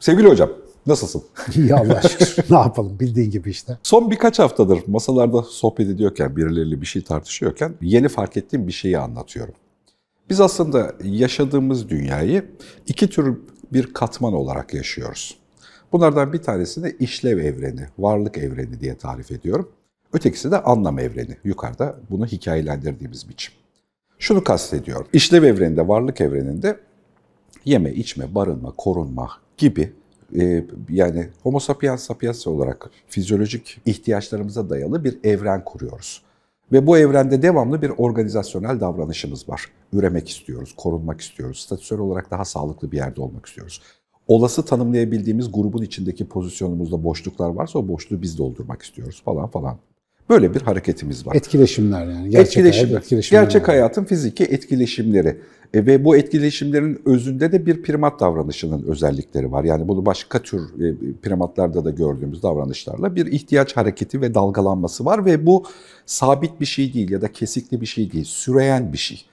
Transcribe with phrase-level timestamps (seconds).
[0.00, 0.50] Sevgili hocam,
[0.86, 1.22] nasılsın?
[1.56, 2.44] İyi Allah şükür.
[2.50, 3.78] ne yapalım bildiğin gibi işte.
[3.82, 8.98] Son birkaç haftadır masalarda sohbet ediyorken, birileriyle bir şey tartışıyorken yeni fark ettiğim bir şeyi
[8.98, 9.54] anlatıyorum.
[10.30, 12.44] Biz aslında yaşadığımız dünyayı
[12.86, 13.36] iki tür
[13.72, 15.38] bir katman olarak yaşıyoruz.
[15.92, 19.68] Bunlardan bir tanesini işlev evreni, varlık evreni diye tarif ediyorum.
[20.12, 21.36] Ötekisi de anlam evreni.
[21.44, 23.54] Yukarıda bunu hikayelendirdiğimiz biçim.
[24.18, 25.06] Şunu kastediyorum.
[25.12, 26.80] İşlev evreninde, varlık evreninde
[27.64, 29.92] yeme, içme, barınma, korunma gibi
[30.38, 36.22] e, yani homo sapiens sapiens olarak fizyolojik ihtiyaçlarımıza dayalı bir evren kuruyoruz.
[36.72, 39.66] Ve bu evrende devamlı bir organizasyonel davranışımız var.
[39.92, 43.82] Üremek istiyoruz, korunmak istiyoruz, statüsel olarak daha sağlıklı bir yerde olmak istiyoruz.
[44.28, 49.78] Olası tanımlayabildiğimiz grubun içindeki pozisyonumuzda boşluklar varsa o boşluğu biz doldurmak istiyoruz falan falan.
[50.30, 51.34] Böyle bir hareketimiz var.
[51.34, 52.30] Etkileşimler yani.
[52.30, 53.68] Gerçek, Etkileşim, hayat, etkileşimler gerçek var.
[53.68, 55.36] hayatın fiziki etkileşimleri.
[55.74, 59.64] E, ve bu etkileşimlerin özünde de bir primat davranışının özellikleri var.
[59.64, 65.24] Yani bunu başka tür e, primatlarda da gördüğümüz davranışlarla bir ihtiyaç hareketi ve dalgalanması var
[65.24, 65.64] ve bu
[66.06, 69.24] sabit bir şey değil ya da kesikli bir şey değil, süreyen bir şey.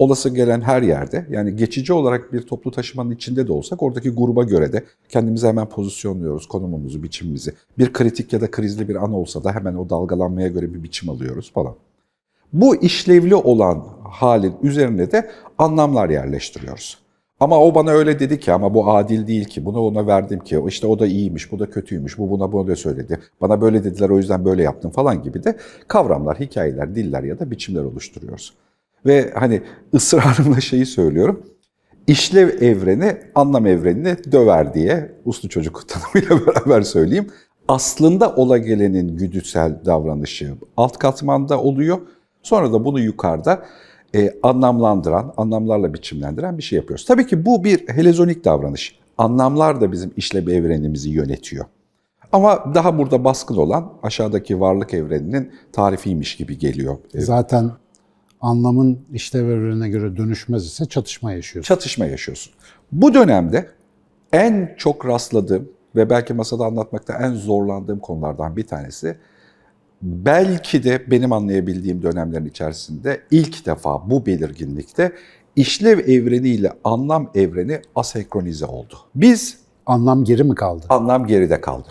[0.00, 4.44] Olası gelen her yerde yani geçici olarak bir toplu taşımanın içinde de olsak oradaki gruba
[4.44, 7.52] göre de kendimizi hemen pozisyonluyoruz, konumumuzu, biçimimizi.
[7.78, 11.10] Bir kritik ya da krizli bir an olsa da hemen o dalgalanmaya göre bir biçim
[11.10, 11.74] alıyoruz falan.
[12.52, 16.98] Bu işlevli olan halin üzerine de anlamlar yerleştiriyoruz.
[17.40, 20.62] Ama o bana öyle dedi ki ama bu adil değil ki, bunu ona verdim ki,
[20.68, 24.18] işte o da iyiymiş, bu da kötüymüş, bu buna böyle söyledi, bana böyle dediler o
[24.18, 25.56] yüzden böyle yaptım falan gibi de
[25.88, 28.54] kavramlar, hikayeler, diller ya da biçimler oluşturuyoruz.
[29.06, 29.62] Ve hani
[29.94, 31.46] ısrarımla şeyi söylüyorum,
[32.06, 37.26] işlev evreni anlam evrenini döver diye uslu çocuk tanımıyla beraber söyleyeyim.
[37.68, 41.98] Aslında ola gelenin güdüsel davranışı alt katmanda oluyor.
[42.42, 43.62] Sonra da bunu yukarıda
[44.14, 47.04] e, anlamlandıran, anlamlarla biçimlendiren bir şey yapıyoruz.
[47.04, 48.98] Tabii ki bu bir helezonik davranış.
[49.18, 51.64] Anlamlar da bizim işlev evrenimizi yönetiyor.
[52.32, 56.96] Ama daha burada baskın olan aşağıdaki varlık evreninin tarifiymiş gibi geliyor.
[57.14, 57.70] Zaten
[58.40, 61.74] anlamın işlev evrenine göre dönüşmez ise çatışma yaşıyorsun.
[61.74, 62.52] çatışma yaşıyorsun.
[62.92, 63.66] Bu dönemde
[64.32, 69.16] en çok rastladığım ve belki masada anlatmakta en zorlandığım konulardan bir tanesi
[70.02, 75.12] belki de benim anlayabildiğim dönemlerin içerisinde ilk defa bu belirginlikte
[75.56, 78.94] işlev evreniyle anlam evreni asenkronize oldu.
[79.14, 80.86] Biz Anlam geri mi kaldı?
[80.88, 81.88] anlam geride kaldı.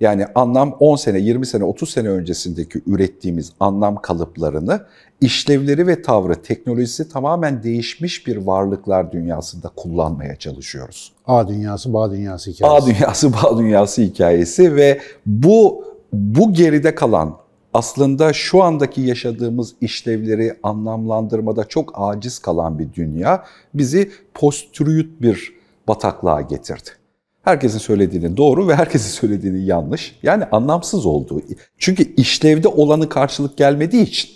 [0.00, 4.80] Yani anlam 10 sene, 20 sene, 30 sene öncesindeki ürettiğimiz anlam kalıplarını
[5.20, 11.12] işlevleri ve tavrı, teknolojisi tamamen değişmiş bir varlıklar dünyasında kullanmaya çalışıyoruz.
[11.26, 12.84] A dünyası, B dünyası hikayesi.
[12.84, 17.36] A dünyası, bağ dünyası hikayesi ve bu bu geride kalan
[17.74, 23.44] aslında şu andaki yaşadığımız işlevleri anlamlandırmada çok aciz kalan bir dünya
[23.74, 25.54] bizi postürüyüt bir
[25.88, 26.99] bataklığa getirdi.
[27.42, 30.18] Herkesin söylediğini doğru ve herkesin söylediğini yanlış.
[30.22, 31.42] Yani anlamsız olduğu.
[31.78, 34.30] Çünkü işlevde olanı karşılık gelmediği için,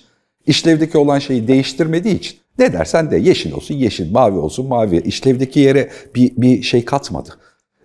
[0.47, 5.01] işlevdeki olan şeyi değiştirmediği için ne dersen de yeşil olsun yeşil, mavi olsun mavi.
[5.01, 7.31] İşlevdeki yere bir, bir şey katmadı.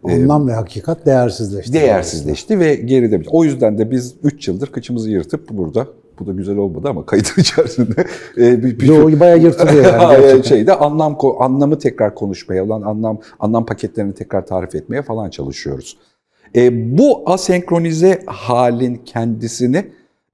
[0.03, 1.73] Anlam ve hakikat değersizleşti.
[1.73, 3.21] Değersizleşti ve geride.
[3.31, 5.87] O yüzden de biz 3 yıldır kıçımızı yırtıp burada,
[6.19, 8.05] bu da güzel olmadı ama kayıtın içerisinde
[8.37, 10.43] e, bir, Bir de o bayağı yırtılıyor yani.
[10.45, 15.97] şeyde anlam anlamı tekrar konuşmaya, olan anlam anlam paketlerini tekrar tarif etmeye falan çalışıyoruz.
[16.55, 19.85] E, bu asenkronize halin kendisini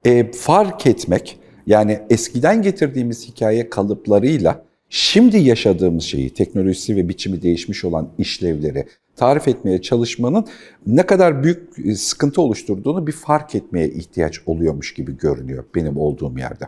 [0.06, 7.85] e, fark etmek, yani eskiden getirdiğimiz hikaye kalıplarıyla şimdi yaşadığımız şeyi, teknolojisi ve biçimi değişmiş
[7.85, 8.85] olan işlevleri
[9.16, 10.46] tarif etmeye çalışmanın
[10.88, 16.38] ne kadar büyük e, sıkıntı oluşturduğunu bir fark etmeye ihtiyaç oluyormuş gibi görünüyor benim olduğum
[16.40, 16.66] yerde.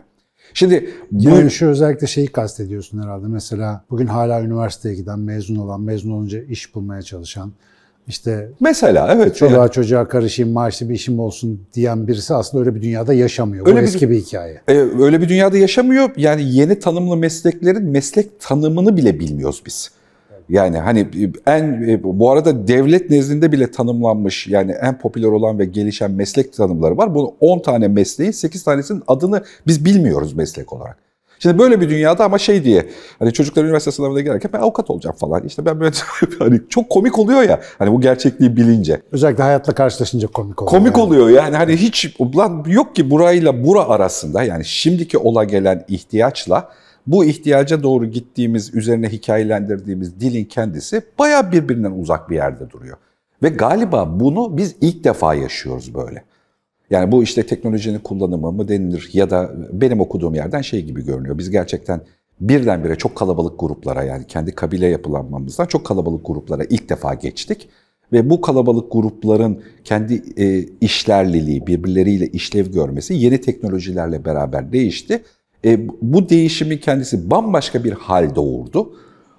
[0.54, 3.26] Şimdi bu Yani şu özellikle şeyi kastediyorsun herhalde.
[3.26, 7.52] Mesela bugün hala üniversiteye giden, mezun olan, mezun olunca iş bulmaya çalışan,
[8.06, 12.82] işte mesela evet çoluğa çocuğa karışayım, maaşlı bir işim olsun diyen birisi aslında öyle bir
[12.82, 13.66] dünyada yaşamıyor.
[13.66, 14.60] Bu Öyle bir- eski bir hikaye.
[14.68, 16.10] E, öyle bir dünyada yaşamıyor.
[16.16, 19.90] Yani yeni tanımlı mesleklerin meslek tanımını bile bilmiyoruz biz.
[20.48, 21.08] Yani hani
[21.46, 26.52] en e, bu arada devlet nezdinde bile tanımlanmış yani en popüler olan ve gelişen meslek
[26.52, 27.14] tanımları var.
[27.14, 30.98] Bu 10 tane mesleği 8 tanesinin adını biz bilmiyoruz meslek olarak.
[31.38, 32.86] Şimdi böyle bir dünyada ama şey diye
[33.18, 35.44] hani çocuklar üniversite sınavına girerken ben avukat olacağım falan.
[35.44, 35.96] İşte ben böyle
[36.38, 39.02] hani çok komik oluyor ya hani bu gerçekliği bilince.
[39.12, 40.70] Özellikle hayatla karşılaşınca komik oluyor.
[40.70, 41.06] Komik yani.
[41.06, 46.70] oluyor yani hani hiç ulan yok ki burayla bura arasında yani şimdiki ola gelen ihtiyaçla
[47.08, 52.96] bu ihtiyaca doğru gittiğimiz, üzerine hikayelendirdiğimiz dilin kendisi bayağı birbirinden uzak bir yerde duruyor.
[53.42, 56.24] Ve galiba bunu biz ilk defa yaşıyoruz böyle.
[56.90, 61.38] Yani bu işte teknolojinin kullanımı mı denilir ya da benim okuduğum yerden şey gibi görünüyor.
[61.38, 62.00] Biz gerçekten
[62.40, 67.68] birdenbire çok kalabalık gruplara yani kendi kabile yapılanmamızdan çok kalabalık gruplara ilk defa geçtik.
[68.12, 75.22] Ve bu kalabalık grupların kendi e, işlerliliği, birbirleriyle işlev görmesi yeni teknolojilerle beraber değişti.
[75.64, 78.92] E, bu değişimin kendisi bambaşka bir hal doğurdu.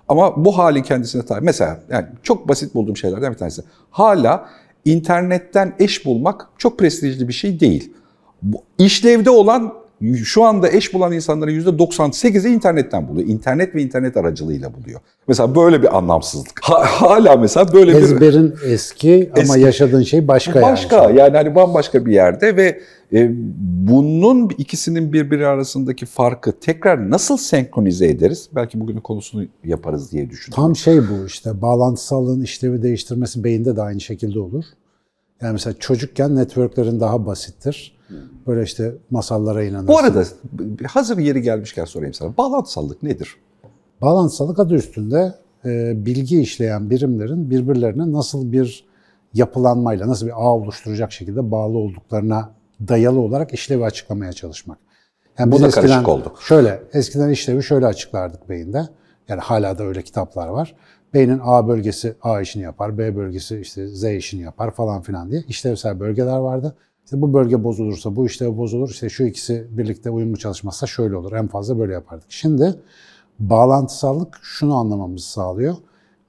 [0.08, 1.46] Ama bu halin kendisine tabi.
[1.46, 3.62] Mesela yani çok basit bulduğum şeylerden bir tanesi.
[3.92, 4.50] Hala
[4.86, 7.94] internetten eş bulmak çok prestijli bir şey değil.
[8.42, 9.74] Bu, işlevde olan
[10.26, 13.28] şu anda eş bulan insanların %98'i internetten buluyor.
[13.28, 15.00] İnternet ve internet aracılığıyla buluyor.
[15.28, 16.60] Mesela böyle bir anlamsızlık.
[16.62, 18.02] Ha, hala mesela böyle bir...
[18.02, 19.60] Ezberin eski ama Eski.
[19.60, 21.20] yaşadığın şey başka, Başka yani.
[21.20, 22.80] yani hani bambaşka bir yerde ve
[23.14, 23.32] e,
[23.88, 28.50] bunun ikisinin birbiri arasındaki farkı tekrar nasıl senkronize ederiz?
[28.56, 30.64] Belki bugünün konusunu yaparız diye düşünüyorum.
[30.64, 34.66] Tam şey bu işte bağlantısallığın işlevi değiştirmesi beyinde de aynı şekilde olur.
[35.42, 38.00] Yani mesela çocukken networklerin daha basittir.
[38.48, 39.88] Böyle işte masallara inanırsın.
[39.88, 40.24] Bu arada
[40.88, 42.38] hazır yeri gelmişken sorayım sana.
[42.38, 43.36] Bağlantısallık nedir?
[44.02, 45.34] Bağlantısallık adı üstünde
[45.66, 48.86] e, bilgi işleyen birimlerin birbirlerine nasıl bir
[49.34, 52.52] yapılanmayla, nasıl bir ağ oluşturacak şekilde bağlı olduklarına
[52.88, 54.78] dayalı olarak işlevi açıklamaya çalışmak.
[55.40, 56.34] Yani Bu da eskiden karışık oldu.
[56.48, 58.88] Şöyle, eskiden işlevi şöyle açıklardık beyinde.
[59.28, 60.76] Yani hala da öyle kitaplar var.
[61.14, 65.44] Beynin A bölgesi A işini yapar, B bölgesi işte Z işini yapar falan filan diye
[65.48, 66.76] işlevsel bölgeler vardı.
[67.06, 71.34] İşte bu bölge bozulursa, bu işlev bozulur, işte şu ikisi birlikte uyumlu çalışmazsa şöyle olur.
[71.34, 72.32] En fazla böyle yapardık.
[72.32, 72.76] Şimdi
[73.40, 75.76] bağlantısallık şunu anlamamızı sağlıyor.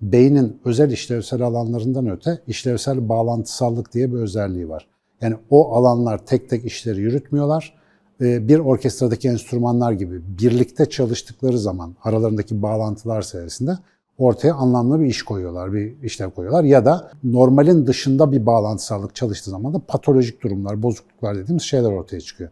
[0.02, 4.86] Beynin özel işlevsel alanlarından öte işlevsel bağlantısallık diye bir özelliği var.
[5.20, 7.74] Yani o alanlar tek tek işleri yürütmüyorlar.
[8.20, 13.78] Ee, Bir orkestradaki enstrümanlar gibi birlikte çalıştıkları zaman aralarındaki bağlantılar sayesinde
[14.20, 16.64] ortaya anlamlı bir iş koyuyorlar, bir işlev koyuyorlar.
[16.64, 22.20] Ya da normalin dışında bir bağlantısallık çalıştığı zaman da patolojik durumlar, bozukluklar dediğimiz şeyler ortaya
[22.20, 22.50] çıkıyor.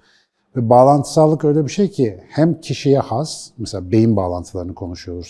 [0.56, 5.24] Ve bağlantısallık öyle bir şey ki hem kişiye has, mesela beyin bağlantılarını konuşuyor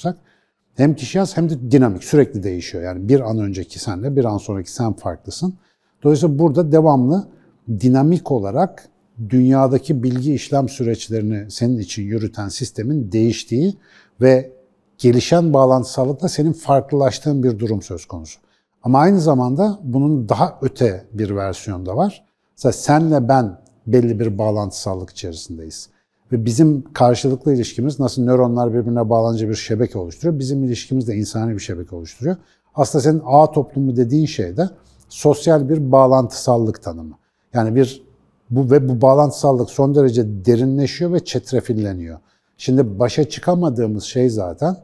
[0.76, 2.84] hem kişiye has hem de dinamik, sürekli değişiyor.
[2.84, 5.54] Yani bir an önceki senle bir an sonraki sen farklısın.
[6.02, 7.28] Dolayısıyla burada devamlı
[7.68, 8.88] dinamik olarak
[9.30, 13.74] dünyadaki bilgi işlem süreçlerini senin için yürüten sistemin değiştiği
[14.20, 14.57] ve
[14.98, 18.40] gelişen bağlantısallıkla senin farklılaştığın bir durum söz konusu.
[18.82, 22.24] Ama aynı zamanda bunun daha öte bir versiyonu da var.
[22.56, 25.88] Mesela senle ben belli bir bağlantısallık içerisindeyiz.
[26.32, 30.38] Ve bizim karşılıklı ilişkimiz nasıl nöronlar birbirine bağlanınca bir şebeke oluşturuyor.
[30.38, 32.36] Bizim ilişkimiz de insani bir şebeke oluşturuyor.
[32.74, 34.70] Aslında senin ağ toplumu dediğin şey de
[35.08, 37.18] sosyal bir bağlantısallık tanımı.
[37.54, 38.02] Yani bir
[38.50, 42.18] bu ve bu bağlantısallık son derece derinleşiyor ve çetrefilleniyor.
[42.56, 44.76] Şimdi başa çıkamadığımız şey zaten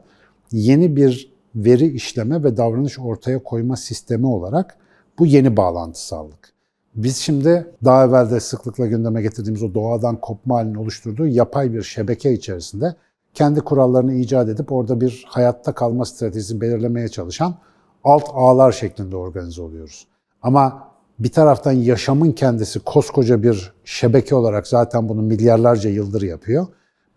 [0.51, 4.77] yeni bir veri işleme ve davranış ortaya koyma sistemi olarak
[5.19, 6.53] bu yeni bağlantısallık.
[6.95, 11.83] Biz şimdi daha evvel de sıklıkla gündeme getirdiğimiz o doğadan kopma halini oluşturduğu yapay bir
[11.83, 12.95] şebeke içerisinde
[13.33, 17.55] kendi kurallarını icat edip orada bir hayatta kalma stratejisi belirlemeye çalışan
[18.03, 20.07] alt ağlar şeklinde organize oluyoruz.
[20.41, 20.87] Ama
[21.19, 26.67] bir taraftan yaşamın kendisi koskoca bir şebeke olarak zaten bunu milyarlarca yıldır yapıyor.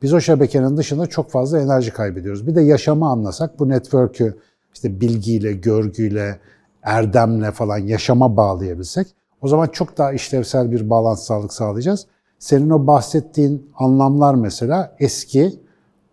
[0.03, 2.47] Biz o şebekenin dışında çok fazla enerji kaybediyoruz.
[2.47, 4.39] Bir de yaşamı anlasak, bu network'ü
[4.75, 6.39] işte bilgiyle, görgüyle,
[6.83, 9.07] erdemle falan yaşama bağlayabilsek
[9.43, 12.07] o zaman çok daha işlevsel bir bağlantısızlık sağlayacağız.
[12.39, 15.61] Senin o bahsettiğin anlamlar mesela eski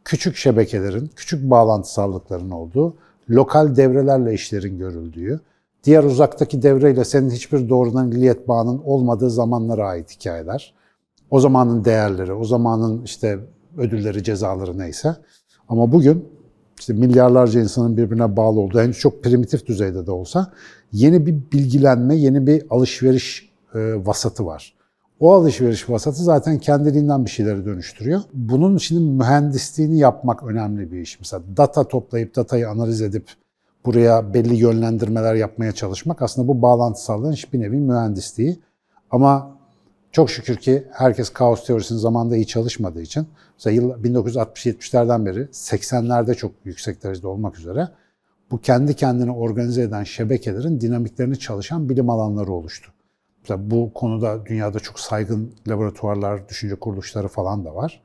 [0.06, 2.96] küçük şebekelerin, küçük bağlantısallıkların olduğu,
[3.30, 5.40] lokal devrelerle işlerin görüldüğü,
[5.84, 10.74] diğer uzaktaki devreyle senin hiçbir doğrudan illiyet bağının olmadığı zamanlara ait hikayeler.
[11.32, 13.40] O zamanın değerleri, o zamanın işte
[13.78, 15.16] ödülleri, cezaları neyse.
[15.70, 16.26] Ama bugün
[16.80, 20.52] işte milyarlarca insanın birbirine bağlı olduğu, henüz çok primitif düzeyde de olsa
[20.92, 24.76] yeni bir bilgilenme, yeni bir alışveriş e, vasatı var.
[25.20, 28.22] O alışveriş vasatı zaten kendiliğinden bir şeyleri dönüştürüyor.
[28.34, 31.20] Bunun şimdi mühendisliğini yapmak önemli bir iş.
[31.20, 33.30] Mesela data toplayıp datayı analiz edip
[33.86, 38.60] buraya belli yönlendirmeler yapmaya çalışmak aslında bu bağlantısallığın bir nevi mühendisliği.
[39.12, 39.55] Ama
[40.16, 46.36] çok şükür ki herkes kaos teorisinin zamanında iyi çalışmadığı için mesela yıl 1960-70'lerden beri 80'lerde
[46.36, 47.88] çok yüksek derecede olmak üzere
[48.52, 52.92] bu kendi kendini organize eden şebekelerin dinamiklerini çalışan bilim alanları oluştu.
[53.42, 58.04] Mesela bu konuda dünyada çok saygın laboratuvarlar, düşünce kuruluşları falan da var.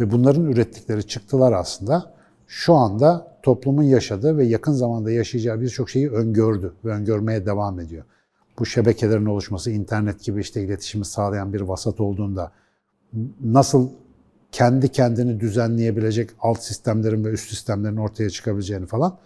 [0.00, 2.14] Ve bunların ürettikleri çıktılar aslında
[2.46, 8.04] şu anda toplumun yaşadığı ve yakın zamanda yaşayacağı birçok şeyi öngördü ve öngörmeye devam ediyor.
[8.58, 12.52] Bu şebekelerin oluşması, internet gibi işte iletişimi sağlayan bir vasat olduğunda
[13.44, 13.88] nasıl
[14.52, 19.18] kendi kendini düzenleyebilecek alt sistemlerin ve üst sistemlerin ortaya çıkabileceğini falan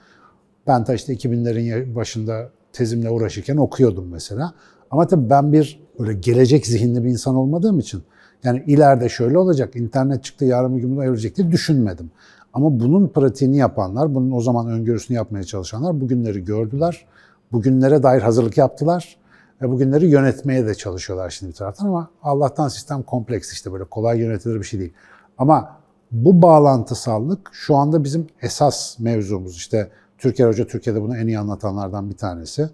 [0.66, 4.54] ben de işte 2000'lerin başında tezimle uğraşırken okuyordum mesela.
[4.90, 8.02] Ama tabii ben bir böyle gelecek zihinli bir insan olmadığım için
[8.44, 12.10] yani ileride şöyle olacak, internet çıktı yarın bir gün bunu evrilecek diye düşünmedim.
[12.52, 17.06] Ama bunun pratiğini yapanlar, bunun o zaman öngörüsünü yapmaya çalışanlar bugünleri gördüler.
[17.52, 19.16] Bugünlere dair hazırlık yaptılar
[19.62, 24.18] ve bugünleri yönetmeye de çalışıyorlar şimdi bir taraftan ama Allah'tan sistem kompleks işte böyle kolay
[24.18, 24.92] yönetilir bir şey değil.
[25.38, 25.78] Ama
[26.10, 29.56] bu bağlantısallık şu anda bizim esas mevzumuz.
[29.56, 32.70] İşte Türkiye Hoca Türkiye'de bunu en iyi anlatanlardan bir tanesi.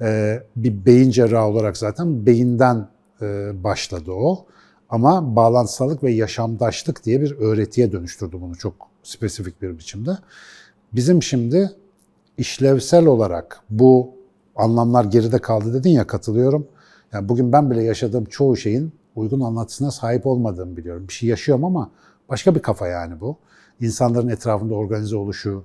[0.00, 2.88] Ee, bir beyin cerrahı olarak zaten beyinden
[3.22, 4.46] e, başladı o.
[4.90, 10.18] Ama bağlantısallık ve yaşamdaşlık diye bir öğretiye dönüştürdü bunu çok spesifik bir biçimde.
[10.92, 11.70] Bizim şimdi
[12.38, 14.10] işlevsel olarak bu
[14.56, 16.66] anlamlar geride kaldı dedin ya katılıyorum.
[17.12, 21.08] Yani bugün ben bile yaşadığım çoğu şeyin uygun anlatısına sahip olmadığımı biliyorum.
[21.08, 21.90] Bir şey yaşıyorum ama
[22.28, 23.36] başka bir kafa yani bu.
[23.80, 25.64] İnsanların etrafında organize oluşu,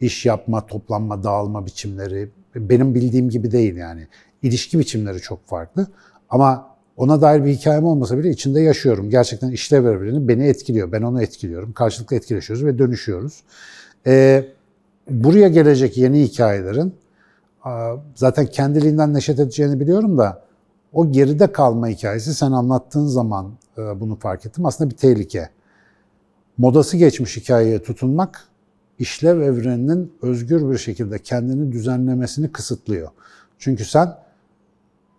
[0.00, 4.06] iş yapma, toplanma, dağılma biçimleri benim bildiğim gibi değil yani.
[4.42, 5.86] İlişki biçimleri çok farklı.
[6.30, 9.10] Ama ona dair bir hikayem olmasa bile içinde yaşıyorum.
[9.10, 10.92] Gerçekten işlev birbirini beni etkiliyor.
[10.92, 11.72] Ben onu etkiliyorum.
[11.72, 13.42] Karşılıklı etkileşiyoruz ve dönüşüyoruz.
[14.06, 14.44] Ee,
[15.08, 16.94] buraya gelecek yeni hikayelerin
[18.14, 20.42] zaten kendiliğinden neşet edeceğini biliyorum da
[20.92, 24.66] o geride kalma hikayesi sen anlattığın zaman e, bunu fark ettim.
[24.66, 25.50] Aslında bir tehlike.
[26.58, 28.48] Modası geçmiş hikayeye tutunmak
[28.98, 33.08] işlev evreninin özgür bir şekilde kendini düzenlemesini kısıtlıyor.
[33.58, 34.14] Çünkü sen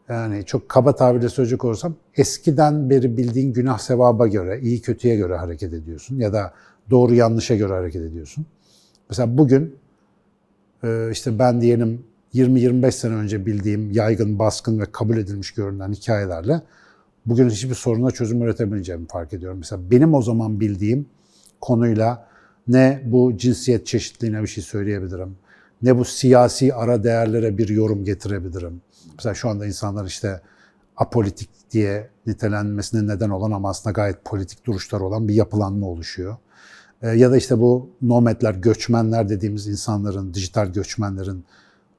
[0.09, 5.35] yani çok kaba tabirle söyleyecek olursam eskiden beri bildiğin günah sevaba göre, iyi kötüye göre
[5.35, 6.53] hareket ediyorsun ya da
[6.89, 8.45] doğru yanlışa göre hareket ediyorsun.
[9.09, 9.75] Mesela bugün
[10.83, 16.61] e, işte ben diyelim 20-25 sene önce bildiğim yaygın, baskın ve kabul edilmiş görünen hikayelerle
[17.25, 19.57] bugün hiçbir soruna çözüm üretebileceğimi fark ediyorum.
[19.57, 21.05] Mesela benim o zaman bildiğim
[21.61, 22.27] konuyla
[22.67, 25.37] ne bu cinsiyet çeşitliliğine bir şey söyleyebilirim,
[25.81, 28.81] ne bu siyasi ara değerlere bir yorum getirebilirim.
[29.17, 30.41] Mesela şu anda insanlar işte
[30.97, 36.37] apolitik diye nitelenmesine neden olan ama aslında gayet politik duruşlar olan bir yapılanma oluşuyor.
[37.01, 41.43] Ee, ya da işte bu nomadler, göçmenler dediğimiz insanların, dijital göçmenlerin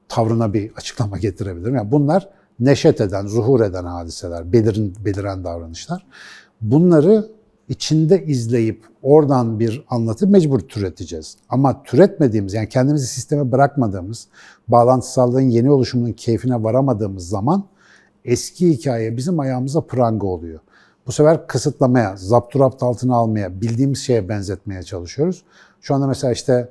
[0.08, 1.74] tavrına bir açıklama getirebilirim.
[1.74, 2.28] Yani bunlar
[2.60, 6.06] neşet eden, zuhur eden hadiseler, belirin, beliren davranışlar.
[6.60, 7.30] Bunları
[7.68, 11.36] içinde izleyip oradan bir anlatı mecbur türeteceğiz.
[11.48, 14.28] Ama türetmediğimiz yani kendimizi sisteme bırakmadığımız,
[14.68, 17.64] bağlantısallığın yeni oluşumunun keyfine varamadığımız zaman
[18.24, 20.60] eski hikaye bizim ayağımıza pranga oluyor.
[21.06, 25.42] Bu sefer kısıtlamaya, zapturapt altına almaya, bildiğimiz şeye benzetmeye çalışıyoruz.
[25.80, 26.68] Şu anda mesela işte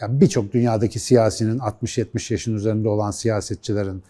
[0.00, 4.02] yani birçok dünyadaki siyasinin 60-70 yaşın üzerinde olan siyasetçilerin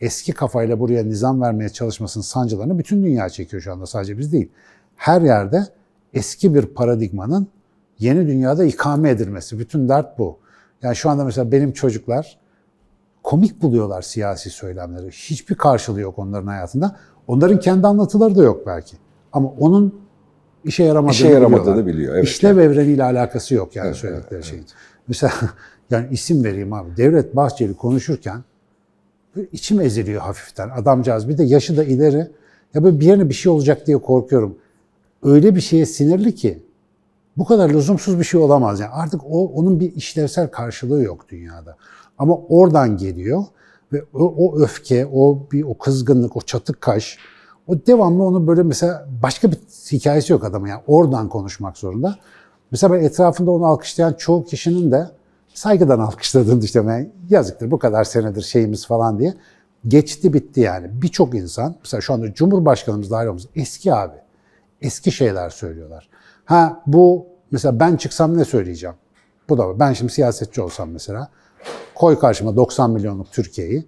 [0.00, 4.48] eski kafayla buraya nizam vermeye çalışmasının sancılarını bütün dünya çekiyor şu anda sadece biz değil.
[4.96, 5.66] Her yerde
[6.14, 7.48] eski bir paradigmanın
[7.98, 9.58] yeni dünyada ikame edilmesi.
[9.58, 10.38] Bütün dert bu.
[10.82, 12.38] Yani şu anda mesela benim çocuklar
[13.22, 15.10] komik buluyorlar siyasi söylemleri.
[15.10, 16.96] Hiçbir karşılığı yok onların hayatında.
[17.30, 18.96] Onların kendi anlatıları da yok belki.
[19.32, 20.00] Ama onun
[20.64, 22.14] işe yaramadığını, işe yaramadığını biliyor.
[22.14, 22.62] Evet, İşlev yani.
[22.62, 24.62] evreniyle alakası yok yani evet, söyledikleri evet, şeyin.
[24.62, 24.74] Evet.
[25.08, 25.32] Mesela
[25.90, 26.96] yani isim vereyim abi.
[26.96, 28.44] Devlet Bahçeli konuşurken
[29.52, 30.68] içim eziliyor hafiften.
[30.68, 32.30] Adamcağız bir de yaşı da ileri.
[32.74, 34.58] Ya böyle bir yerine bir şey olacak diye korkuyorum.
[35.22, 36.62] Öyle bir şeye sinirli ki
[37.36, 38.80] bu kadar lüzumsuz bir şey olamaz.
[38.80, 41.76] Yani artık o onun bir işlevsel karşılığı yok dünyada.
[42.18, 43.44] Ama oradan geliyor
[43.92, 47.18] ve o, o öfke, o bir o kızgınlık, o çatık kaş,
[47.66, 49.58] o devamlı onu böyle mesela başka bir
[49.92, 52.18] hikayesi yok adamın yani oradan konuşmak zorunda.
[52.70, 55.10] Mesela etrafında onu alkışlayan çoğu kişinin de
[55.54, 56.90] saygıdan alkışladığını düşünüyorum.
[56.90, 59.34] Yani yazıktır bu kadar senedir şeyimiz falan diye.
[59.88, 61.02] Geçti bitti yani.
[61.02, 64.16] Birçok insan, mesela şu anda Cumhurbaşkanımız dahil olmuş, eski abi.
[64.82, 66.08] Eski şeyler söylüyorlar.
[66.44, 68.96] Ha bu, mesela ben çıksam ne söyleyeceğim?
[69.48, 71.28] Bu da ben şimdi siyasetçi olsam mesela.
[71.94, 73.84] Koy karşıma 90 milyonluk Türkiye'yi.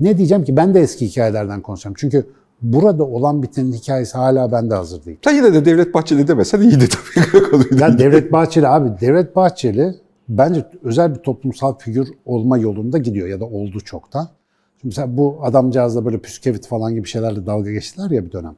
[0.00, 0.56] Ne diyeceğim ki?
[0.56, 1.94] Ben de eski hikayelerden konuşacağım.
[1.98, 2.26] Çünkü
[2.62, 5.18] burada olan bitenin hikayesi hala bende hazır değil.
[5.24, 7.80] Sen yine de Devlet Bahçeli demesen iyiydi tabii.
[7.80, 9.94] ya Devlet Bahçeli abi, Devlet Bahçeli
[10.28, 14.28] bence özel bir toplumsal figür olma yolunda gidiyor ya da oldu çoktan.
[14.80, 18.56] Şimdi mesela bu adamcağızla böyle püskevit falan gibi şeylerle dalga geçtiler ya bir dönem.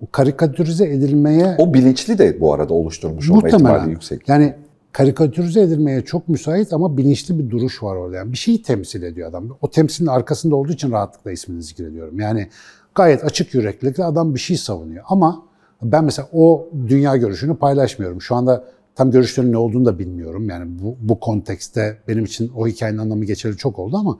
[0.00, 1.54] O karikatürize edilmeye...
[1.58, 4.28] O bilinçli de bu arada oluşturmuş olma ihtimali yüksek.
[4.28, 4.54] Yani
[4.92, 8.16] karikatürize edilmeye çok müsait ama bilinçli bir duruş var orada.
[8.16, 9.58] Yani bir şeyi temsil ediyor adam.
[9.60, 12.20] O temsilin arkasında olduğu için rahatlıkla ismini zikrediyorum.
[12.20, 12.48] Yani
[12.94, 15.04] gayet açık yüreklilikle adam bir şey savunuyor.
[15.08, 15.42] Ama
[15.82, 18.22] ben mesela o dünya görüşünü paylaşmıyorum.
[18.22, 18.64] Şu anda
[18.94, 20.48] tam görüşlerin ne olduğunu da bilmiyorum.
[20.48, 24.18] Yani bu, bu kontekste benim için o hikayenin anlamı geçerli çok oldu ama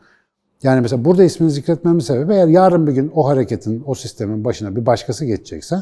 [0.62, 4.76] yani mesela burada ismini zikretmemin sebebi eğer yarın bir gün o hareketin, o sistemin başına
[4.76, 5.76] bir başkası geçecekse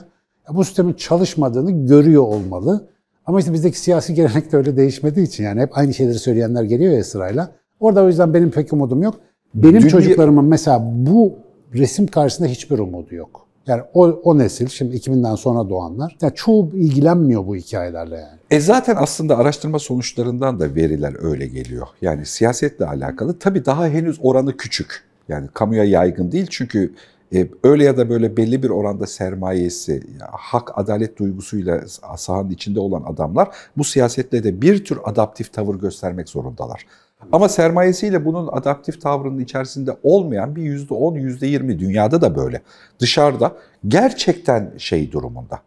[0.50, 2.88] bu sistemin çalışmadığını görüyor olmalı.
[3.26, 6.92] Ama işte bizdeki siyasi gelenek de öyle değişmediği için yani hep aynı şeyleri söyleyenler geliyor
[6.92, 7.50] ya sırayla.
[7.80, 9.14] Orada o yüzden benim pek umudum yok.
[9.54, 9.88] Benim Dünya...
[9.88, 11.34] çocuklarımın mesela bu
[11.74, 13.46] resim karşısında hiçbir umudu yok.
[13.66, 18.38] Yani o, o nesil, şimdi 2000'den sonra doğanlar, yani çoğu ilgilenmiyor bu hikayelerle yani.
[18.50, 21.86] E zaten aslında araştırma sonuçlarından da veriler öyle geliyor.
[22.02, 25.04] Yani siyasetle alakalı tabii daha henüz oranı küçük.
[25.28, 26.94] Yani kamuya yaygın değil çünkü
[27.62, 30.02] öyle ya da böyle belli bir oranda sermayesi,
[30.32, 31.84] hak, adalet duygusuyla
[32.16, 36.86] sahanın içinde olan adamlar bu siyasetle de bir tür adaptif tavır göstermek zorundalar.
[37.32, 42.62] Ama sermayesiyle bunun adaptif tavrının içerisinde olmayan bir yüzde on, yüzde yirmi dünyada da böyle.
[42.98, 43.52] Dışarıda
[43.88, 45.60] gerçekten şey durumunda.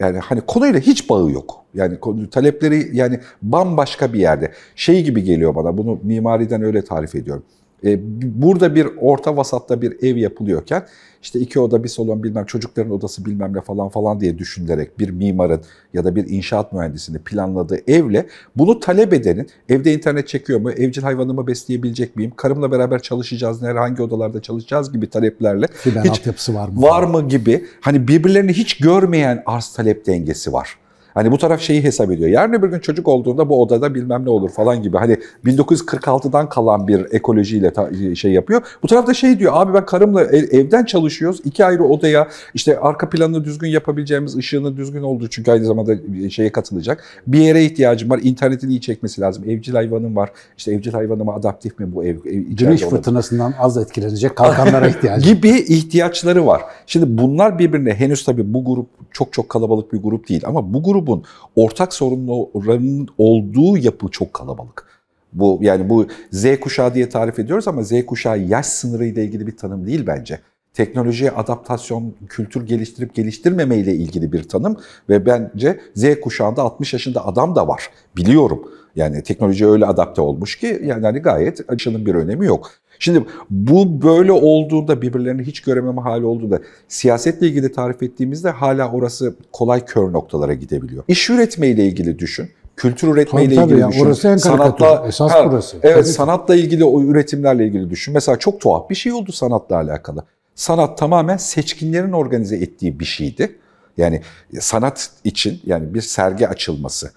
[0.00, 1.64] Yani hani konuyla hiç bağı yok.
[1.74, 4.52] Yani konu, talepleri yani bambaşka bir yerde.
[4.76, 7.42] Şey gibi geliyor bana bunu mimariden öyle tarif ediyorum.
[7.84, 10.86] Ee, burada bir orta vasatta bir ev yapılıyorken
[11.22, 15.10] işte iki oda bir salon bilmem çocukların odası bilmem ne falan falan diye düşünülerek bir
[15.10, 15.62] mimarın
[15.94, 21.02] ya da bir inşaat mühendisini planladığı evle bunu talep edenin evde internet çekiyor mu, evcil
[21.02, 26.54] hayvanımı besleyebilecek miyim, karımla beraber çalışacağız, nerede hangi odalarda çalışacağız gibi taleplerle Fiber hiç altyapısı
[26.54, 26.82] var mı?
[26.82, 30.81] var mı gibi hani birbirlerini hiç görmeyen arz talep dengesi var.
[31.14, 32.30] Hani bu taraf şeyi hesap ediyor.
[32.30, 34.96] Yarın öbür gün çocuk olduğunda bu odada bilmem ne olur falan gibi.
[34.96, 37.72] Hani 1946'dan kalan bir ekolojiyle
[38.14, 38.62] şey yapıyor.
[38.82, 41.40] Bu tarafta şey diyor abi ben karımla evden çalışıyoruz.
[41.44, 45.92] iki ayrı odaya işte arka planını düzgün yapabileceğimiz ışığını düzgün olduğu çünkü aynı zamanda
[46.30, 47.04] şeye katılacak.
[47.26, 48.20] Bir yere ihtiyacım var.
[48.22, 49.44] İnternetin iyi çekmesi lazım.
[49.50, 50.30] Evcil hayvanım var.
[50.58, 52.16] İşte evcil hayvanıma adaptif mi bu ev?
[52.26, 56.62] ev Güneş fırtınasından az etkilenecek kalkanlara ihtiyacı gibi ihtiyaçları var.
[56.86, 60.82] Şimdi bunlar birbirine henüz tabii bu grup çok çok kalabalık bir grup değil ama bu
[61.02, 61.24] grubun
[61.56, 64.86] ortak sorunların olduğu yapı çok kalabalık.
[65.32, 69.46] Bu yani bu Z kuşağı diye tarif ediyoruz ama Z kuşağı yaş sınırı ile ilgili
[69.46, 70.38] bir tanım değil bence.
[70.74, 74.76] Teknolojiye adaptasyon, kültür geliştirip geliştirmeme ile ilgili bir tanım
[75.08, 77.90] ve bence Z kuşağında 60 yaşında adam da var.
[78.16, 78.62] Biliyorum.
[78.96, 82.70] Yani teknoloji öyle adapte olmuş ki yani hani gayet açının bir önemi yok.
[83.02, 89.34] Şimdi bu böyle olduğunda birbirlerini hiç görememe hali olduğunda siyasetle ilgili tarif ettiğimizde hala orası
[89.52, 91.04] kolay kör noktalara gidebiliyor.
[91.08, 94.06] İş üretme ile ilgili düşün kültür üretmeyle tabii, ilgili tabii düşün.
[94.06, 95.76] orası en sanatla esas ha, burası.
[95.82, 98.14] Evet, Tabii sanatla ilgili o üretimlerle ilgili düşün.
[98.14, 100.24] Mesela çok tuhaf bir şey oldu sanatla alakalı.
[100.54, 103.58] Sanat tamamen seçkinlerin organize ettiği bir şeydi.
[103.96, 104.22] Yani
[104.60, 107.10] sanat için yani bir sergi açılması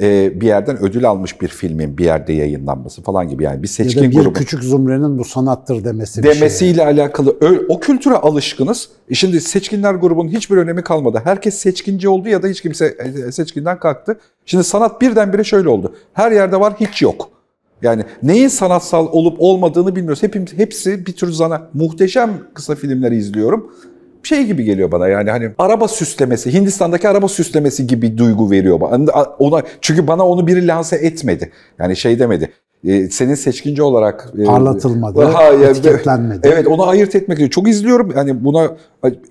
[0.00, 4.02] e, bir yerden ödül almış bir filmin bir yerde yayınlanması falan gibi yani bir seçkin
[4.02, 7.02] ya bir grubu küçük zümrenin bu sanattır demesi demesiyle bir şey.
[7.02, 7.36] alakalı
[7.68, 8.88] o kültüre alışkınız.
[9.10, 11.20] E şimdi seçkinler grubunun hiçbir önemi kalmadı.
[11.24, 12.86] Herkes seçkinci oldu ya da hiç kimse
[13.26, 14.18] e, seçkinden kalktı.
[14.46, 15.94] Şimdi sanat birdenbire şöyle oldu.
[16.12, 17.30] Her yerde var hiç yok.
[17.82, 20.22] Yani neyin sanatsal olup olmadığını bilmiyoruz.
[20.22, 21.68] Hepimiz, hepsi bir tür zana.
[21.74, 23.70] Muhteşem kısa filmleri izliyorum
[24.22, 29.22] şey gibi geliyor bana yani hani araba süslemesi, Hindistan'daki araba süslemesi gibi duygu veriyor bana.
[29.38, 31.52] Ona çünkü bana onu biri lanse etmedi.
[31.78, 32.52] Yani şey demedi.
[32.84, 36.48] E, senin seçkinci olarak e, parlatılmadı, ha, yani, etiketlenmedi.
[36.52, 38.12] Evet, onu ayırt etmek için çok izliyorum.
[38.16, 38.70] Yani buna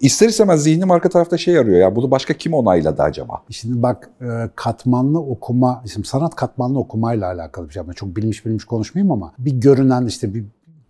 [0.02, 1.95] ister istemez zihnim arka tarafta şey arıyor ya.
[1.95, 3.41] Bunu başka kim onayladı acaba?
[3.50, 7.84] Şimdi bak e, katmanlı okuma, şimdi sanat katmanlı okumayla alakalı bir şey.
[7.88, 10.45] Ben çok bilmiş bilmiş konuşmayayım ama bir görünen işte bir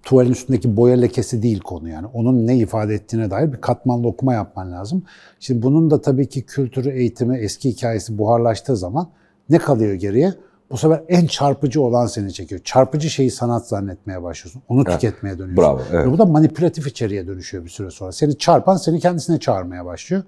[0.07, 2.07] tuvalin üstündeki boya lekesi değil konu yani.
[2.13, 5.03] Onun ne ifade ettiğine dair bir katmanlı okuma yapman lazım.
[5.39, 9.09] Şimdi bunun da tabii ki kültürü, eğitimi, eski hikayesi buharlaştığı zaman
[9.49, 10.33] ne kalıyor geriye?
[10.71, 12.61] Bu sefer en çarpıcı olan seni çekiyor.
[12.63, 14.61] Çarpıcı şeyi sanat zannetmeye başlıyorsun.
[14.69, 14.93] Onu evet.
[14.93, 15.63] tüketmeye dönüyorsun.
[15.63, 16.07] Bravo, evet.
[16.07, 18.11] Ve bu da manipülatif içeriğe dönüşüyor bir süre sonra.
[18.11, 20.23] Seni çarpan seni kendisine çağırmaya başlıyor.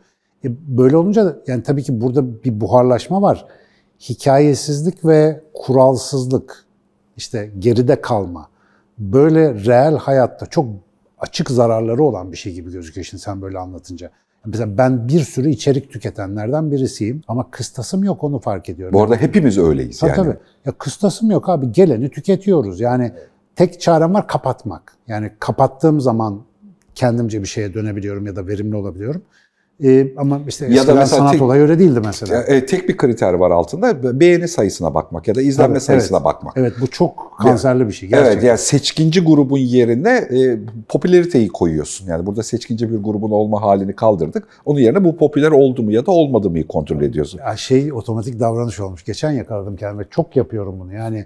[0.46, 3.46] E böyle olunca da yani tabii ki burada bir buharlaşma var.
[4.10, 6.66] Hikayesizlik ve kuralsızlık,
[7.18, 8.50] işte geride kalma
[9.00, 10.66] böyle reel hayatta çok
[11.20, 14.12] açık zararları olan bir şey gibi gözüküyor şimdi sen böyle anlatınca.
[14.46, 18.94] Mesela ben bir sürü içerik tüketenlerden birisiyim ama kıstasım yok onu fark ediyorum.
[18.94, 20.18] Bu arada hepimiz öyleyiz tabii, yani.
[20.18, 20.38] Tabii.
[20.66, 22.80] Ya kıstasım yok abi geleni tüketiyoruz.
[22.80, 23.12] Yani
[23.56, 24.96] tek çarem var kapatmak.
[25.08, 26.42] Yani kapattığım zaman
[26.96, 29.22] kendimce bir şeye dönebiliyorum ya da verimli olabiliyorum.
[29.84, 32.44] Ee, ama işte ya da mesela sanat tek, olayı öyle değildi mesela.
[32.44, 34.20] E, tek bir kriter var altında.
[34.20, 36.26] Beğeni sayısına bakmak ya da izlenme Tabii, sayısına evet.
[36.26, 36.54] bakmak.
[36.58, 38.34] Evet bu çok kanserli bir şey gerçekten.
[38.34, 42.08] Evet yani seçkinci grubun yerine e, popülariteyi koyuyorsun.
[42.08, 44.48] Yani burada seçkinci bir grubun olma halini kaldırdık.
[44.66, 47.40] Onun yerine bu popüler oldu mu ya da olmadı mı kontrol ediyorsun.
[47.40, 49.06] Ya şey otomatik davranış olmuş.
[49.06, 50.06] Geçen yakaladım kendime.
[50.10, 50.94] Çok yapıyorum bunu.
[50.94, 51.26] Yani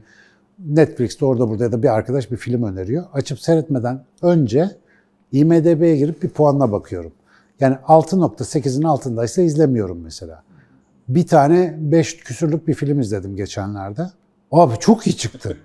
[0.60, 3.04] Netflix'te orada burada ya da bir arkadaş bir film öneriyor.
[3.14, 4.70] Açıp seyretmeden önce
[5.32, 7.12] IMDB'ye girip bir puanla bakıyorum.
[7.64, 10.44] Yani 6.8'in altındaysa izlemiyorum mesela.
[11.08, 14.10] Bir tane 5 küsürlük bir film izledim geçenlerde.
[14.52, 15.58] Abi çok iyi çıktı.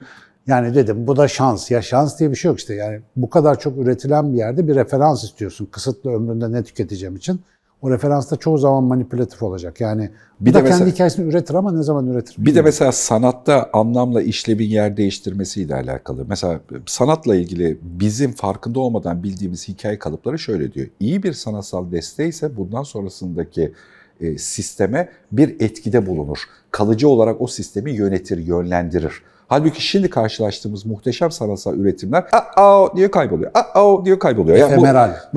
[0.47, 1.71] Yani dedim bu da şans.
[1.71, 2.75] Ya şans diye bir şey yok işte.
[2.75, 5.67] Yani bu kadar çok üretilen bir yerde bir referans istiyorsun.
[5.67, 7.41] Kısıtlı ömründe ne tüketeceğim için.
[7.83, 9.81] O referans da çoğu zaman manipülatif olacak.
[9.81, 10.11] Yani
[10.41, 12.37] bir de mesela, kendi hikayesini üretir ama ne zaman üretir?
[12.39, 16.25] Bir de mesela sanatta anlamla işlevin yer değiştirmesiyle alakalı.
[16.29, 20.87] Mesela sanatla ilgili bizim farkında olmadan bildiğimiz hikaye kalıpları şöyle diyor.
[21.01, 23.73] İyi bir sanatsal desteği ise bundan sonrasındaki
[24.21, 26.39] e, sisteme bir etkide bulunur.
[26.71, 29.23] Kalıcı olarak o sistemi yönetir, yönlendirir.
[29.49, 32.25] Halbuki şimdi karşılaştığımız muhteşem sanatsal üretimler
[32.57, 33.51] aa diye kayboluyor.
[33.55, 34.57] Aa diye kayboluyor.
[34.57, 35.15] Yani bu- Efemeral.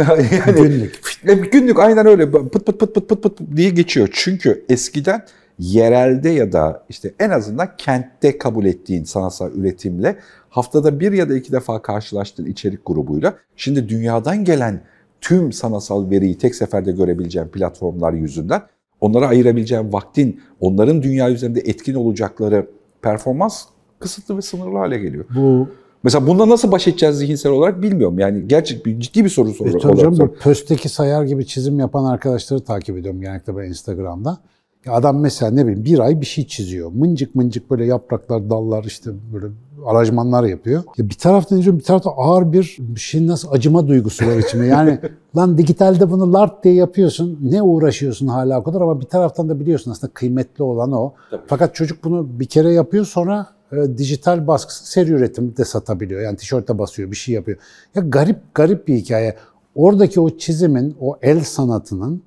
[0.48, 1.00] yani Günlük.
[1.28, 4.10] e, günlük aynen öyle pıt pıt pıt pıt pıt pıt diye geçiyor.
[4.12, 5.26] Çünkü eskiden
[5.60, 10.16] yerelde ya da işte en azından kentte kabul ettiğin sanatsal üretimle
[10.50, 14.82] haftada bir ya da iki defa karşılaştığın içerik grubuyla şimdi dünyadan gelen
[15.22, 18.62] tüm sanatsal veriyi tek seferde görebileceğin platformlar yüzünden
[19.02, 22.68] onlara ayırabileceğin vaktin onların dünya üzerinde etkin olacakları
[23.02, 23.64] performans
[24.02, 25.26] kısıtlı ve sınırlı hale geliyor.
[25.36, 25.68] Bu
[26.04, 28.20] Mesela bununla nasıl baş edeceğiz zihinsel olarak bilmiyorum.
[28.20, 29.80] Yani gerçek bir ciddi bir soru E, soruyor.
[29.80, 34.38] tabii canım, bu pösteki sayar gibi çizim yapan arkadaşları takip ediyorum genellikle ben Instagram'da.
[34.86, 36.92] Ya adam mesela ne bileyim bir ay bir şey çiziyor.
[36.92, 39.46] Mıncık mıncık böyle yapraklar, dallar işte böyle
[39.86, 40.84] aracmanlar yapıyor.
[40.98, 44.68] Ya bir taraftan izliyorum bir tarafta ağır bir şey nasıl acıma duygusu var içime.
[44.68, 45.00] Yani
[45.38, 47.40] lan dijitalde bunu lart diye yapıyorsun.
[47.42, 51.14] Ne uğraşıyorsun hala o kadar ama bir taraftan da biliyorsun aslında kıymetli olan o.
[51.48, 56.22] Fakat çocuk bunu bir kere yapıyor sonra e, dijital baskısı seri üretim de satabiliyor.
[56.22, 57.58] Yani tişörte basıyor, bir şey yapıyor.
[57.96, 59.36] Ya garip garip bir hikaye.
[59.76, 62.24] Oradaki o çizimin, o el sanatının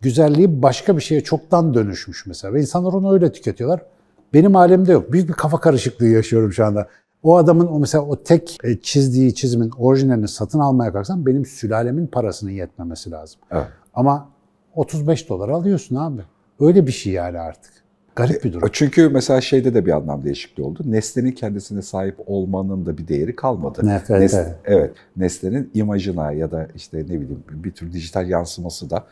[0.00, 2.54] güzelliği başka bir şeye çoktan dönüşmüş mesela.
[2.54, 3.82] Ve insanlar onu öyle tüketiyorlar.
[4.34, 5.12] Benim alemde yok.
[5.12, 6.88] Büyük bir kafa karışıklığı yaşıyorum şu anda.
[7.22, 12.06] O adamın o mesela o tek e, çizdiği çizimin orijinalini satın almaya kalksam benim sülalemin
[12.06, 13.40] parasının yetmemesi lazım.
[13.50, 13.66] Evet.
[13.94, 14.28] Ama
[14.74, 16.22] 35 dolar alıyorsun abi.
[16.60, 17.83] Öyle bir şey yani artık.
[18.16, 18.68] Garip bir durum.
[18.72, 20.82] Çünkü mesela şeyde de bir anlam değişikliği oldu.
[20.84, 23.86] Nesnenin kendisine sahip olmanın da bir değeri kalmadı.
[23.86, 24.24] Nefrete.
[24.24, 24.90] Nesne- evet.
[25.16, 29.04] Nesnenin imajına ya da işte ne bileyim bir tür dijital yansıması da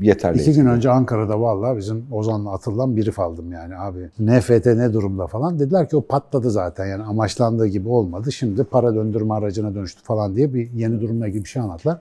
[0.00, 0.42] yeterli.
[0.42, 4.10] İki gün önce Ankara'da vallahi bizim Ozan'la atılan brief aldım yani abi.
[4.18, 5.58] NFT ne durumda falan.
[5.58, 8.32] Dediler ki o patladı zaten yani amaçlandığı gibi olmadı.
[8.32, 11.98] Şimdi para döndürme aracına dönüştü falan diye bir yeni durumla ilgili bir şey anlattılar.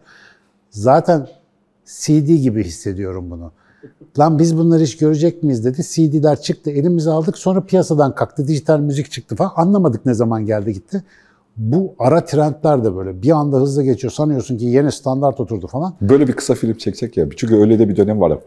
[0.70, 1.28] Zaten
[1.86, 3.52] CD gibi hissediyorum bunu.
[4.20, 5.82] Lan biz bunları hiç görecek miyiz dedi.
[5.84, 8.48] CD'ler çıktı elimize aldık sonra piyasadan kalktı.
[8.48, 9.52] Dijital müzik çıktı falan.
[9.56, 11.04] Anlamadık ne zaman geldi gitti.
[11.58, 14.12] Bu ara trendler de böyle bir anda hızlı geçiyor.
[14.12, 15.94] Sanıyorsun ki yeni standart oturdu falan.
[16.02, 17.26] Böyle bir kısa film çekecek ya.
[17.38, 18.40] Çünkü öyle de bir dönem var.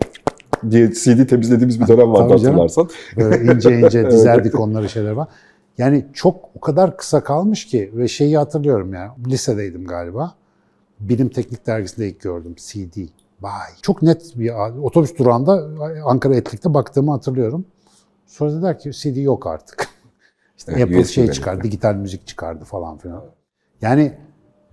[0.71, 2.89] diye CD temizlediğimiz bir dönem vardı hatırlarsan.
[3.17, 5.29] Böyle ince ince dizerdik onları şeyler var.
[5.79, 10.35] Yani çok o kadar kısa kalmış ki ve şeyi hatırlıyorum yani lisedeydim galiba.
[11.01, 12.97] Bilim Teknik Dergisi'nde ilk gördüm CD.
[13.43, 13.69] Vay.
[13.83, 14.53] Çok net bir
[14.83, 15.69] otobüs durağında
[16.05, 17.65] Ankara Etlik'te baktığımı hatırlıyorum.
[18.27, 19.89] Sonra dediler ki CD yok artık.
[20.59, 23.25] İşte Evet, Apple USB şey çıkardı, dijital müzik çıkardı falan filan.
[23.83, 24.13] Yani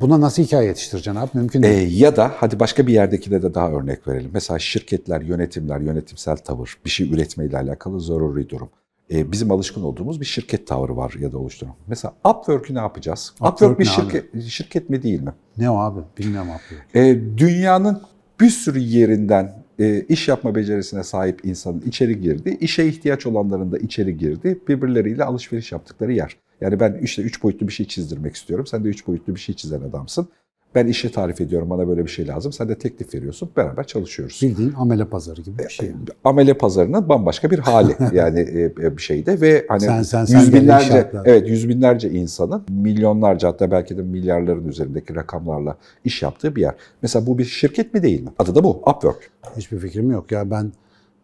[0.01, 1.29] buna nasıl hikaye yetiştireceksin abi?
[1.33, 2.01] Mümkün Ee, değil.
[2.01, 4.31] ya da hadi başka bir yerdekine de daha örnek verelim.
[4.33, 8.69] Mesela şirketler, yönetimler, yönetimsel tavır, bir şey üretmeyle alakalı zaruri durum.
[9.11, 11.73] Ee, bizim alışkın olduğumuz bir şirket tavrı var ya da oluşturan.
[11.87, 13.33] Mesela Upwork'ü ne yapacağız?
[13.35, 15.33] Upwork Upwork bir şirket, şirket mi değil mi?
[15.57, 15.99] ne o abi?
[16.17, 16.99] Bilmiyorum abi.
[16.99, 18.01] Ee, dünyanın
[18.39, 23.77] bir sürü yerinden e, iş yapma becerisine sahip insanın içeri girdi, işe ihtiyaç olanların da
[23.77, 26.37] içeri girdi, birbirleriyle alışveriş yaptıkları yer.
[26.61, 29.55] Yani ben işte üç boyutlu bir şey çizdirmek istiyorum, sen de üç boyutlu bir şey
[29.55, 30.29] çizen adamsın.
[30.75, 34.39] Ben işi tarif ediyorum, bana böyle bir şey lazım, sen de teklif veriyorsun, beraber çalışıyoruz.
[34.43, 35.87] Bildiğin amele pazarı gibi bir şey.
[35.87, 35.97] yani.
[36.23, 40.53] Amele pazarının bambaşka bir hali yani e, bir şeyde ve hani Sen- sen- sen yüz
[40.53, 46.61] binlerce evet yüz binlerce insanın milyonlarca hatta belki de milyarların üzerindeki rakamlarla iş yaptığı bir
[46.61, 46.75] yer.
[47.01, 48.29] Mesela bu bir şirket mi değil mi?
[48.39, 49.29] Adı da bu Upwork.
[49.57, 50.31] Hiçbir fikrim yok.
[50.31, 50.71] Ya ben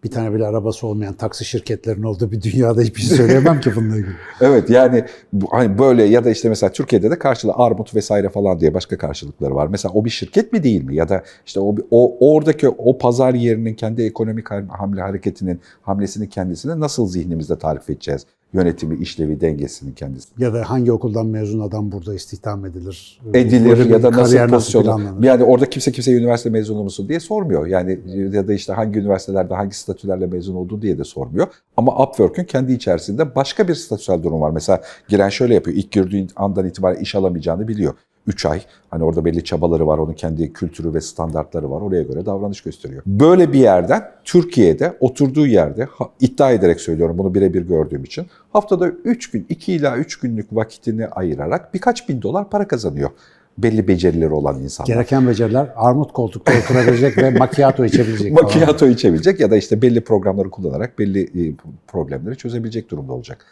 [0.06, 3.96] bir tane bile arabası olmayan taksi şirketlerinin olduğu bir dünyada hiçbir şey söyleyemem ki bununla
[3.96, 4.13] ilgili.
[4.41, 5.06] Evet yani
[5.52, 9.56] hani böyle ya da işte mesela Türkiye'de de karşılığı armut vesaire falan diye başka karşılıkları
[9.56, 9.68] var.
[9.68, 10.96] Mesela o bir şirket mi değil mi?
[10.96, 16.80] Ya da işte o, o oradaki o pazar yerinin kendi ekonomik hamle hareketinin hamlesini kendisine
[16.80, 18.26] nasıl zihnimizde tarif edeceğiz?
[18.56, 20.28] Yönetimi, işlevi, dengesinin kendisi.
[20.38, 23.20] Ya da hangi okuldan mezun adam burada istihdam edilir?
[23.34, 24.12] edilir Böyle ya da
[24.52, 25.24] nasıl planlanır?
[25.24, 27.68] Yani orada kimse kimse üniversite mezunu musun diye sormuyor.
[27.68, 28.00] Yani
[28.32, 31.48] ya da işte hangi üniversitelerde hangi statülerle mezun olduğu diye de sormuyor.
[31.78, 34.52] Ama Upwork'ün kendi içerisinde başka bir statüsel durum var.
[34.52, 35.78] Mesela giren şöyle yapıyor.
[35.78, 37.94] İlk girdiği andan itibaren iş alamayacağını biliyor.
[38.27, 38.61] 3 ay.
[38.89, 41.81] Hani orada belli çabaları var, onun kendi kültürü ve standartları var.
[41.81, 43.03] Oraya göre davranış gösteriyor.
[43.05, 45.88] Böyle bir yerden Türkiye'de oturduğu yerde
[46.19, 51.07] iddia ederek söylüyorum bunu birebir gördüğüm için haftada 3 gün, 2 ila 3 günlük vakitini
[51.07, 53.09] ayırarak birkaç bin dolar para kazanıyor.
[53.57, 54.88] Belli becerileri olan insanlar.
[54.88, 58.33] Gereken beceriler armut koltukta oturabilecek ve macchiato içebilecek.
[58.33, 61.55] Macchiato içebilecek ya da işte belli programları kullanarak belli e,
[61.88, 63.45] problemleri çözebilecek durumda olacak.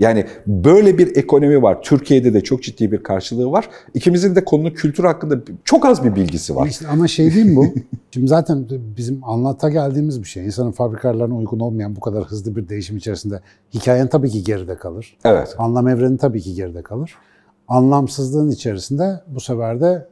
[0.00, 1.82] Yani böyle bir ekonomi var.
[1.82, 3.68] Türkiye'de de çok ciddi bir karşılığı var.
[3.94, 6.66] İkimizin de konunun kültür hakkında çok az bir bilgisi var.
[6.66, 7.66] İşte ama şey değil mi bu?
[8.10, 10.44] Şimdi zaten bizim anlata geldiğimiz bir şey.
[10.44, 13.40] İnsanın fabrikalarına uygun olmayan bu kadar hızlı bir değişim içerisinde
[13.74, 15.16] hikayen tabii ki geride kalır.
[15.24, 15.54] Evet.
[15.58, 17.14] Anlam evreni tabii ki geride kalır.
[17.68, 20.06] Anlamsızlığın içerisinde bu sefer de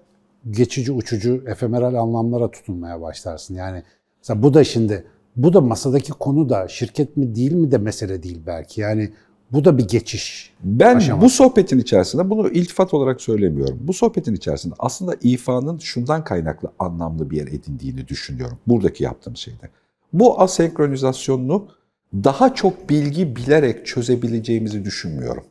[0.51, 3.55] geçici, uçucu, efemeral anlamlara tutunmaya başlarsın.
[3.55, 3.83] Yani
[4.23, 5.05] mesela bu da şimdi,
[5.37, 8.81] bu da masadaki konu da şirket mi değil mi de mesele değil belki.
[8.81, 9.11] Yani
[9.53, 10.53] Bu da bir geçiş.
[10.65, 11.25] Ben aşaması.
[11.25, 13.79] bu sohbetin içerisinde bunu iltifat olarak söylemiyorum.
[13.81, 18.59] Bu sohbetin içerisinde aslında ifanın şundan kaynaklı anlamlı bir yer edindiğini düşünüyorum.
[18.67, 19.71] Buradaki yaptığım şeyde.
[20.13, 21.69] Bu asenkronizasyonunu
[22.15, 25.45] daha çok bilgi bilerek çözebileceğimizi düşünmüyorum.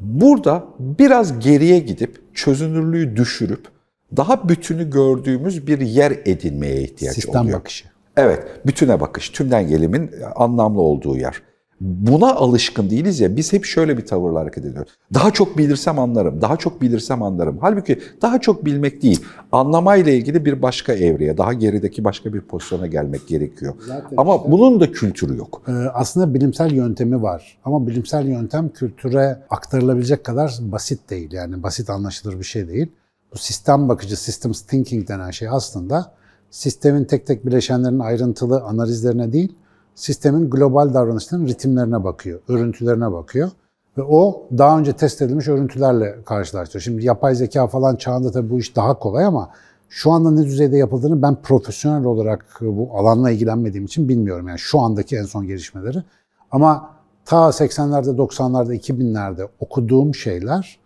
[0.00, 3.68] Burada biraz geriye gidip çözünürlüğü düşürüp
[4.16, 7.58] daha bütünü gördüğümüz bir yer edinmeye ihtiyaç Sistem oluyor.
[7.58, 7.84] bakışı.
[8.16, 11.42] Evet, bütüne bakış, tümden gelimin anlamlı olduğu yer.
[11.80, 14.92] Buna alışkın değiliz ya, biz hep şöyle bir tavırla hareket ediyoruz.
[15.14, 17.58] Daha çok bilirsem anlarım, daha çok bilirsem anlarım.
[17.60, 22.86] Halbuki daha çok bilmek değil, anlamayla ilgili bir başka evreye, daha gerideki başka bir pozisyona
[22.86, 23.74] gelmek gerekiyor.
[23.86, 25.62] Zaten Ama işte- bunun da kültürü yok.
[25.68, 27.58] Ee, aslında bilimsel yöntemi var.
[27.64, 31.32] Ama bilimsel yöntem kültüre aktarılabilecek kadar basit değil.
[31.32, 32.86] Yani basit anlaşılır bir şey değil.
[33.34, 36.12] Bu sistem bakıcı, systems thinking denen şey aslında
[36.50, 39.52] sistemin tek tek bileşenlerin ayrıntılı analizlerine değil,
[39.94, 43.50] sistemin global davranışlarının ritimlerine bakıyor, örüntülerine bakıyor.
[43.98, 46.82] Ve o daha önce test edilmiş örüntülerle karşılaştırıyor.
[46.82, 49.50] Şimdi yapay zeka falan çağında tabii bu iş daha kolay ama
[49.88, 54.48] şu anda ne düzeyde yapıldığını ben profesyonel olarak bu alanla ilgilenmediğim için bilmiyorum.
[54.48, 56.02] Yani şu andaki en son gelişmeleri.
[56.50, 56.90] Ama
[57.24, 60.78] ta 80'lerde, 90'larda, 2000'lerde okuduğum şeyler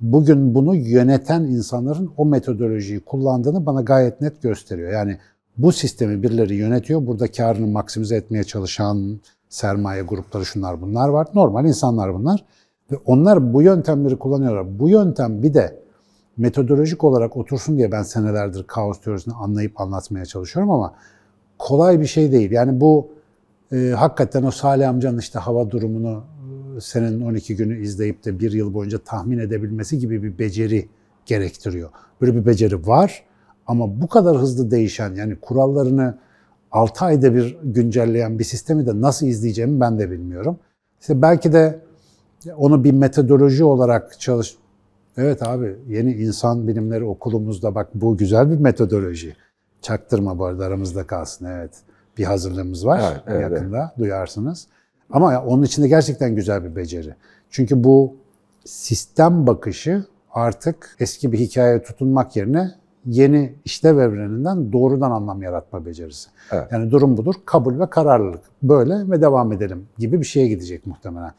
[0.00, 4.92] bugün bunu yöneten insanların o metodolojiyi kullandığını bana gayet net gösteriyor.
[4.92, 5.18] Yani
[5.58, 7.06] bu sistemi birileri yönetiyor.
[7.06, 11.26] Burada karını maksimize etmeye çalışan sermaye grupları şunlar bunlar var.
[11.34, 12.44] Normal insanlar bunlar.
[12.92, 14.78] Ve onlar bu yöntemleri kullanıyorlar.
[14.78, 15.82] Bu yöntem bir de
[16.36, 20.94] metodolojik olarak otursun diye ben senelerdir kaos teorisini anlayıp anlatmaya çalışıyorum ama
[21.58, 22.50] kolay bir şey değil.
[22.50, 23.08] Yani bu
[23.72, 26.24] e, hakikaten o Salih amcanın işte hava durumunu
[26.76, 30.88] e, senenin 12 günü izleyip de bir yıl boyunca tahmin edebilmesi gibi bir beceri
[31.26, 31.90] gerektiriyor.
[32.20, 33.24] Böyle bir beceri var
[33.66, 36.18] ama bu kadar hızlı değişen yani kurallarını
[36.72, 40.58] 6 ayda bir güncelleyen bir sistemi de nasıl izleyeceğimi ben de bilmiyorum.
[41.00, 41.80] İşte belki de
[42.56, 44.56] onu bir metodoloji olarak çalış...
[45.16, 49.36] Evet abi yeni insan bilimleri okulumuzda bak bu güzel bir metodoloji.
[49.82, 51.70] Çaktırma bu arada aramızda kalsın evet.
[52.18, 54.66] Bir hazırlığımız var Evet, evet, yakında duyarsınız.
[55.10, 57.14] Ama onun içinde gerçekten güzel bir beceri.
[57.50, 58.16] Çünkü bu
[58.64, 62.74] sistem bakışı artık eski bir hikayeye tutunmak yerine
[63.06, 66.30] yeni işlev evreninden doğrudan anlam yaratma becerisi.
[66.52, 66.72] Evet.
[66.72, 68.40] Yani durum budur, kabul ve kararlılık.
[68.62, 71.32] Böyle ve devam edelim gibi bir şeye gidecek muhtemelen.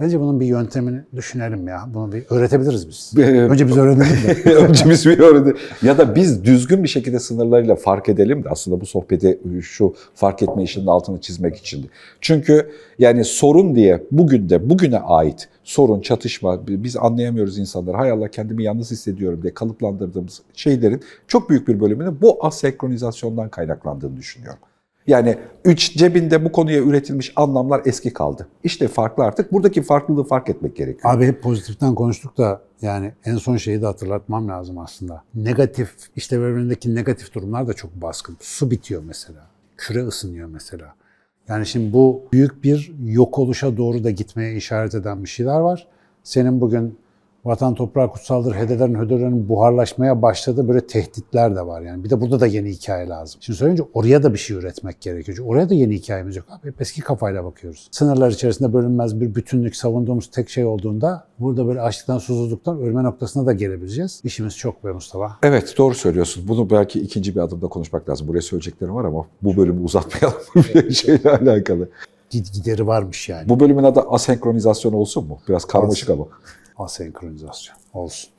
[0.00, 1.88] Bence bunun bir yöntemini düşünelim ya.
[1.94, 3.12] Bunu bir öğretebiliriz biz.
[3.18, 4.54] Önce biz öğrenelim de.
[4.54, 5.56] Önce biz bir öğrenelim.
[5.82, 10.42] Ya da biz düzgün bir şekilde sınırlarıyla fark edelim de aslında bu sohbeti şu fark
[10.42, 11.90] etme işinin altını çizmek için.
[12.20, 17.96] Çünkü yani sorun diye bugün de bugüne ait sorun, çatışma, biz anlayamıyoruz insanları.
[17.96, 24.16] Hay Allah kendimi yalnız hissediyorum diye kalıplandırdığımız şeylerin çok büyük bir bölümünü bu asenkronizasyondan kaynaklandığını
[24.16, 24.60] düşünüyorum.
[25.06, 28.48] Yani üç cebinde bu konuya üretilmiş anlamlar eski kaldı.
[28.64, 29.52] İşte farklı artık.
[29.52, 31.14] Buradaki farklılığı fark etmek gerekiyor.
[31.14, 35.22] Abi hep pozitiften konuştuk da yani en son şeyi de hatırlatmam lazım aslında.
[35.34, 38.36] Negatif, işte evrenindeki negatif durumlar da çok baskın.
[38.40, 39.46] Su bitiyor mesela.
[39.76, 40.94] Küre ısınıyor mesela.
[41.48, 45.86] Yani şimdi bu büyük bir yok oluşa doğru da gitmeye işaret eden bir şeyler var.
[46.22, 46.98] Senin bugün
[47.44, 52.04] vatan toprağı kutsaldır, hedelerin hödelerin buharlaşmaya başladığı böyle tehditler de var yani.
[52.04, 53.40] Bir de burada da yeni hikaye lazım.
[53.40, 55.36] Şimdi söyleyince oraya da bir şey üretmek gerekiyor.
[55.36, 56.46] Çünkü oraya da yeni hikayemiz yok.
[56.50, 57.88] Abi hep eski kafayla bakıyoruz.
[57.90, 63.46] Sınırlar içerisinde bölünmez bir bütünlük savunduğumuz tek şey olduğunda burada böyle açlıktan susuzluktan ölme noktasına
[63.46, 64.20] da gelebileceğiz.
[64.24, 65.36] İşimiz çok be Mustafa.
[65.42, 66.48] Evet doğru söylüyorsun.
[66.48, 68.28] Bunu belki ikinci bir adımda konuşmak lazım.
[68.28, 70.40] Buraya söyleyeceklerim var ama bu bölümü uzatmayalım
[70.74, 71.88] bir şeyle alakalı.
[72.30, 73.48] Gid gideri varmış yani.
[73.48, 75.38] Bu bölümün adı asenkronizasyon olsun mu?
[75.48, 76.26] Biraz karmaşık ama.
[76.76, 78.30] Asenkronizasyon olsun.